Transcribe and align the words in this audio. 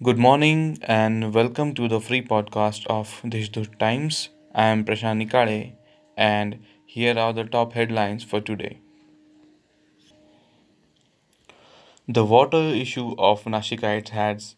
Good 0.00 0.16
morning 0.16 0.78
and 0.82 1.34
welcome 1.34 1.74
to 1.74 1.88
the 1.88 2.00
free 2.00 2.22
podcast 2.22 2.86
of 2.86 3.20
Deshdoot 3.24 3.80
Times. 3.80 4.28
I 4.54 4.66
am 4.66 4.84
Prashant 4.84 5.20
Nikale 5.20 5.72
and 6.16 6.60
here 6.86 7.18
are 7.18 7.32
the 7.32 7.42
top 7.42 7.72
headlines 7.72 8.22
for 8.22 8.40
today. 8.40 8.78
The 12.06 12.24
water 12.24 12.60
issue 12.60 13.16
of 13.18 13.42
Nashikites 13.42 14.10
has 14.10 14.54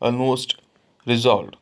almost 0.00 0.56
resolved. 1.04 1.56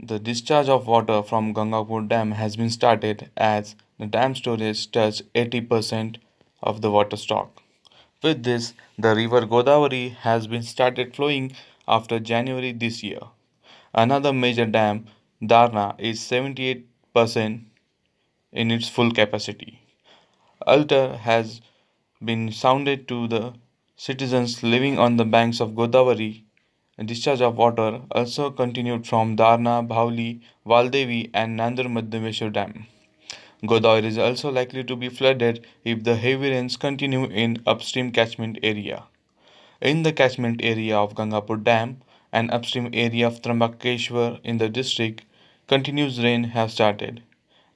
The 0.00 0.18
discharge 0.18 0.68
of 0.68 0.88
water 0.88 1.22
from 1.22 1.54
Gangapur 1.54 2.08
Dam 2.08 2.32
has 2.32 2.56
been 2.56 2.70
started 2.70 3.30
as 3.36 3.76
the 4.00 4.06
dam 4.06 4.34
storage 4.34 4.90
touched 4.90 5.22
80% 5.34 6.16
of 6.64 6.80
the 6.80 6.90
water 6.90 7.16
stock. 7.16 7.62
With 8.24 8.42
this, 8.42 8.74
the 8.98 9.14
river 9.14 9.42
Godavari 9.42 10.16
has 10.16 10.48
been 10.48 10.64
started 10.64 11.14
flowing 11.14 11.52
after 11.88 12.18
January 12.20 12.72
this 12.72 13.02
year. 13.02 13.20
Another 13.94 14.32
major 14.32 14.66
dam, 14.66 15.06
Darna, 15.44 15.94
is 15.98 16.20
78% 16.20 17.66
in 18.52 18.70
its 18.70 18.88
full 18.88 19.12
capacity. 19.12 19.80
Altar 20.66 21.16
has 21.16 21.62
been 22.24 22.52
sounded 22.52 23.08
to 23.08 23.26
the 23.28 23.54
citizens 23.96 24.62
living 24.62 24.98
on 24.98 25.16
the 25.16 25.24
banks 25.24 25.60
of 25.60 25.70
Godavari. 25.70 26.44
Discharge 27.04 27.40
of 27.40 27.56
water 27.56 28.02
also 28.10 28.50
continued 28.50 29.06
from 29.06 29.36
Darna, 29.36 29.82
Bhauli, 29.82 30.42
Valdevi, 30.66 31.30
and 31.34 31.58
Nandar 31.58 31.86
Madhyameshwar 31.86 32.52
Dam. 32.52 32.86
Godavari 33.64 34.04
is 34.04 34.18
also 34.18 34.50
likely 34.50 34.84
to 34.84 34.96
be 34.96 35.08
flooded 35.10 35.66
if 35.84 36.04
the 36.04 36.16
heavy 36.16 36.50
rains 36.50 36.76
continue 36.76 37.24
in 37.26 37.62
upstream 37.66 38.12
catchment 38.12 38.58
area. 38.62 39.04
In 39.80 40.04
the 40.04 40.12
catchment 40.12 40.60
area 40.64 40.96
of 40.96 41.14
Gangapur 41.14 41.62
Dam 41.62 42.00
and 42.32 42.50
upstream 42.50 42.88
area 42.94 43.26
of 43.26 43.42
Trambakeshwar 43.42 44.40
in 44.42 44.56
the 44.56 44.70
district, 44.70 45.24
continuous 45.66 46.18
rain 46.18 46.44
has 46.44 46.72
started. 46.72 47.22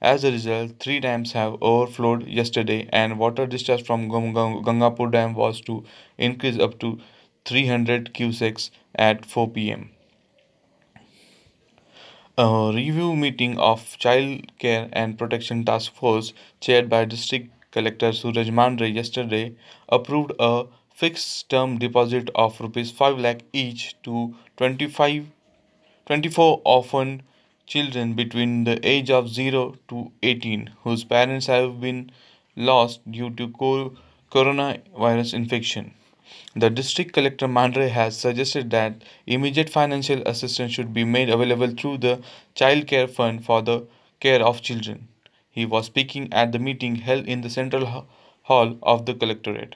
As 0.01 0.23
a 0.23 0.31
result, 0.31 0.79
three 0.79 0.99
dams 0.99 1.33
have 1.33 1.61
overflowed 1.61 2.27
yesterday 2.27 2.89
and 2.91 3.19
water 3.19 3.45
discharge 3.45 3.85
from 3.85 4.09
Gangapur 4.09 5.11
Dam 5.11 5.35
was 5.35 5.61
to 5.61 5.83
increase 6.17 6.57
up 6.57 6.79
to 6.79 6.99
300 7.45 8.15
cusecs 8.15 8.71
at 8.95 9.23
4 9.23 9.51
pm. 9.51 9.91
A 12.35 12.71
review 12.73 13.15
meeting 13.15 13.59
of 13.59 13.95
Child 13.99 14.57
Care 14.57 14.89
and 14.93 15.19
Protection 15.19 15.63
Task 15.65 15.93
Force, 15.93 16.33
chaired 16.59 16.89
by 16.89 17.05
District 17.05 17.51
Collector 17.69 18.11
Suraj 18.13 18.49
Mandre 18.49 18.91
yesterday, 18.91 19.53
approved 19.87 20.31
a 20.39 20.65
fixed 20.93 21.49
term 21.49 21.77
deposit 21.77 22.29
of 22.35 22.59
rupees 22.61 22.91
5 22.91 23.19
lakh 23.19 23.41
each 23.53 23.95
to 24.03 24.35
25, 24.57 25.27
24 26.05 26.61
orphan 26.65 27.23
children 27.65 28.13
between 28.13 28.63
the 28.63 28.79
age 28.87 29.09
of 29.09 29.29
0 29.29 29.75
to 29.87 30.11
18 30.23 30.71
whose 30.83 31.03
parents 31.03 31.47
have 31.47 31.81
been 31.81 32.11
lost 32.55 32.99
due 33.11 33.29
to 33.31 33.47
coronavirus 34.31 35.33
infection. 35.33 35.93
The 36.55 36.69
district 36.69 37.13
collector 37.13 37.47
Mandre 37.47 37.89
has 37.89 38.17
suggested 38.17 38.69
that 38.71 39.03
immediate 39.27 39.69
financial 39.69 40.21
assistance 40.25 40.71
should 40.71 40.93
be 40.93 41.03
made 41.03 41.29
available 41.29 41.69
through 41.69 41.97
the 41.97 42.21
Child 42.55 42.87
Care 42.87 43.07
Fund 43.07 43.43
for 43.45 43.61
the 43.61 43.85
care 44.19 44.41
of 44.41 44.61
children. 44.61 45.07
He 45.49 45.65
was 45.65 45.87
speaking 45.87 46.31
at 46.31 46.51
the 46.51 46.59
meeting 46.59 46.95
held 46.95 47.25
in 47.25 47.41
the 47.41 47.49
central 47.49 48.07
hall 48.43 48.77
of 48.81 49.05
the 49.05 49.13
collectorate. 49.13 49.75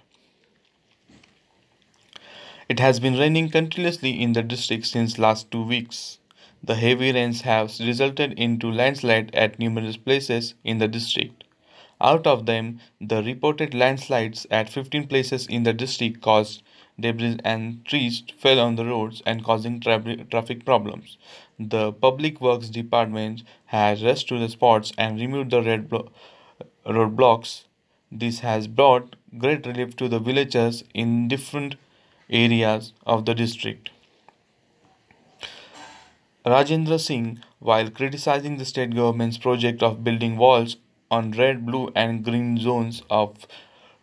It 2.69 2.79
has 2.79 2.99
been 2.99 3.17
raining 3.17 3.49
continuously 3.49 4.21
in 4.21 4.33
the 4.33 4.43
district 4.43 4.85
since 4.85 5.17
last 5.17 5.49
2 5.49 5.63
weeks. 5.63 6.19
The 6.63 6.75
heavy 6.75 7.11
rains 7.11 7.41
have 7.41 7.73
resulted 7.79 8.33
into 8.33 8.71
landslides 8.71 9.31
at 9.33 9.57
numerous 9.57 9.97
places 9.97 10.53
in 10.63 10.77
the 10.77 10.87
district. 10.87 11.43
Out 11.99 12.27
of 12.27 12.45
them, 12.45 12.81
the 13.01 13.23
reported 13.23 13.73
landslides 13.73 14.45
at 14.51 14.69
15 14.69 15.07
places 15.07 15.47
in 15.47 15.63
the 15.63 15.73
district 15.73 16.21
caused 16.21 16.61
debris 16.99 17.39
and 17.43 17.83
trees 17.83 18.21
fell 18.37 18.59
on 18.59 18.75
the 18.75 18.85
roads 18.85 19.23
and 19.25 19.43
causing 19.43 19.79
tra- 19.79 20.23
traffic 20.25 20.65
problems. 20.65 21.17
The 21.59 21.93
Public 21.93 22.41
Works 22.41 22.69
Department 22.69 23.41
has 23.65 24.03
rushed 24.03 24.27
to 24.29 24.37
the 24.37 24.49
spots 24.49 24.93
and 24.99 25.19
removed 25.19 25.49
the 25.49 25.63
red 25.63 25.89
blo- 25.89 26.11
roadblocks. 26.85 27.63
This 28.11 28.39
has 28.39 28.67
brought 28.67 29.15
great 29.37 29.65
relief 29.65 29.95
to 29.97 30.07
the 30.07 30.19
villagers 30.19 30.83
in 30.93 31.27
different 31.27 31.75
areas 32.29 32.93
of 33.05 33.25
the 33.25 33.33
district. 33.33 33.89
Rajendra 36.45 36.99
Singh, 36.99 37.39
while 37.59 37.89
criticizing 37.89 38.57
the 38.57 38.65
state 38.65 38.95
government's 38.95 39.37
project 39.37 39.81
of 39.81 40.03
building 40.03 40.37
walls 40.37 40.77
on 41.09 41.31
red, 41.31 41.65
blue, 41.65 41.91
and 41.95 42.23
green 42.23 42.57
zones 42.57 43.01
of 43.09 43.47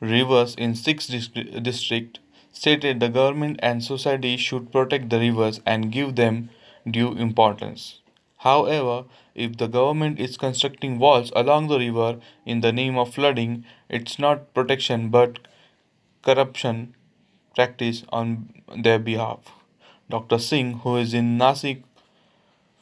rivers 0.00 0.54
in 0.56 0.74
six 0.74 1.06
districts, 1.06 2.20
stated 2.52 3.00
the 3.00 3.08
government 3.08 3.60
and 3.62 3.82
society 3.82 4.36
should 4.36 4.72
protect 4.72 5.10
the 5.10 5.18
rivers 5.18 5.60
and 5.64 5.92
give 5.92 6.16
them 6.16 6.50
due 6.88 7.12
importance. 7.12 8.00
However, 8.38 9.04
if 9.34 9.56
the 9.56 9.68
government 9.68 10.18
is 10.18 10.36
constructing 10.36 10.98
walls 10.98 11.32
along 11.36 11.68
the 11.68 11.78
river 11.78 12.18
in 12.44 12.60
the 12.60 12.72
name 12.72 12.98
of 12.98 13.14
flooding, 13.14 13.64
it's 13.88 14.18
not 14.18 14.52
protection 14.52 15.10
but 15.10 15.38
corruption 16.22 16.94
practice 17.54 18.04
on 18.10 18.52
their 18.76 18.98
behalf. 18.98 19.40
Dr. 20.10 20.38
Singh, 20.38 20.78
who 20.80 20.96
is 20.96 21.14
in 21.14 21.38
Nasik 21.38 21.82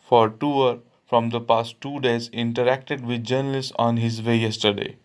for 0.03 0.29
tour 0.29 0.81
from 1.07 1.31
the 1.31 1.41
past 1.41 1.81
two 1.81 2.01
days, 2.01 2.29
interacted 2.31 3.01
with 3.03 3.25
journalists 3.25 3.73
on 3.79 3.97
his 3.97 4.21
way 4.21 4.37
yesterday. 4.37 4.97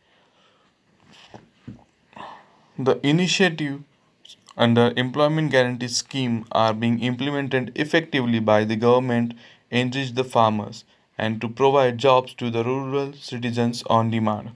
The 2.80 3.06
initiative 3.06 3.84
under 4.58 4.94
employment 4.98 5.52
guarantee 5.52 5.90
scheme 5.90 6.46
are 6.52 6.74
being 6.74 7.00
implemented 7.02 7.72
effectively 7.76 8.40
by 8.40 8.66
the 8.66 8.76
government 8.76 9.34
enrich 9.72 10.14
the 10.14 10.24
farmers 10.24 10.86
and 11.18 11.42
to 11.42 11.50
provide 11.50 11.98
jobs 11.98 12.34
to 12.36 12.50
the 12.52 12.64
rural 12.64 13.14
citizens 13.14 13.84
on 13.88 14.12
demand. 14.12 14.52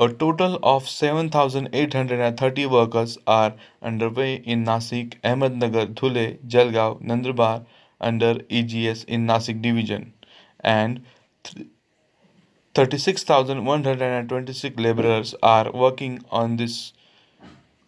A 0.00 0.08
total 0.08 0.60
of 0.62 0.88
7,830 0.88 2.66
workers 2.66 3.18
are 3.26 3.54
underway 3.82 4.36
in 4.36 4.64
Nasik, 4.64 5.20
Ahmednagar, 5.22 5.92
Dhule, 5.92 6.38
Jalgaon, 6.46 7.02
Nandurbar 7.02 7.66
under 8.00 8.38
EGS 8.48 9.02
in 9.04 9.26
Nasik 9.26 9.60
division 9.60 10.12
and 10.60 11.00
36,126 12.76 14.78
laborers 14.78 15.34
are 15.42 15.72
working 15.72 16.24
on 16.30 16.58
this 16.58 16.92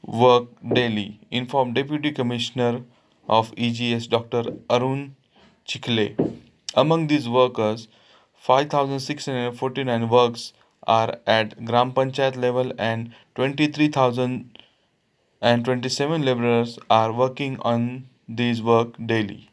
work 0.04 0.48
daily, 0.74 1.20
informed 1.30 1.76
Deputy 1.76 2.10
Commissioner 2.10 2.82
of 3.28 3.52
EGS 3.56 4.08
Dr. 4.08 4.56
Arun 4.68 5.14
Chikle. 5.64 6.16
Among 6.74 7.06
these 7.06 7.28
workers, 7.28 7.86
5,649 8.34 10.08
works 10.08 10.52
are 10.86 11.18
at 11.26 11.64
Gram 11.64 11.92
Panchayat 11.92 12.36
level 12.36 12.72
and 12.78 13.12
23,027 13.34 16.22
laborers 16.22 16.78
are 16.88 17.12
working 17.12 17.58
on 17.60 18.08
these 18.28 18.62
work 18.62 18.94
daily. 19.06 19.50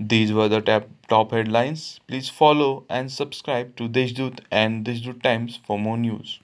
These 0.00 0.32
were 0.32 0.48
the 0.48 0.62
top, 1.06 1.32
headlines. 1.32 2.00
Please 2.06 2.30
follow 2.30 2.86
and 2.88 3.12
subscribe 3.12 3.76
to 3.76 3.88
Deshdoot 3.90 4.40
and 4.50 4.86
Deshdoot 4.86 5.22
Times 5.22 5.58
for 5.66 5.78
more 5.78 5.98
news. 5.98 6.40